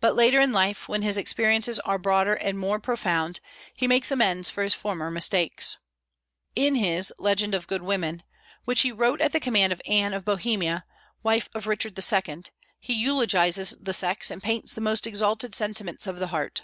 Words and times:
But 0.00 0.14
later 0.14 0.38
in 0.40 0.52
life, 0.52 0.88
when 0.88 1.02
his 1.02 1.18
experiences 1.18 1.80
are 1.80 1.98
broader 1.98 2.34
and 2.34 2.56
more 2.56 2.78
profound, 2.78 3.40
he 3.74 3.88
makes 3.88 4.12
amends 4.12 4.48
for 4.48 4.62
his 4.62 4.74
former 4.74 5.10
mistakes. 5.10 5.78
In 6.54 6.76
his 6.76 7.12
"Legend 7.18 7.52
of 7.56 7.66
Good 7.66 7.82
Women," 7.82 8.22
which 8.64 8.82
he 8.82 8.92
wrote 8.92 9.20
at 9.20 9.32
the 9.32 9.40
command 9.40 9.72
of 9.72 9.82
Anne 9.88 10.14
of 10.14 10.24
Bohemia, 10.24 10.84
wife 11.24 11.48
of 11.52 11.66
Richard 11.66 11.98
II., 11.98 12.44
he 12.78 12.92
eulogizes 12.94 13.74
the 13.80 13.92
sex 13.92 14.30
and 14.30 14.40
paints 14.40 14.72
the 14.72 14.80
most 14.80 15.04
exalted 15.04 15.56
sentiments 15.56 16.06
of 16.06 16.20
the 16.20 16.28
heart. 16.28 16.62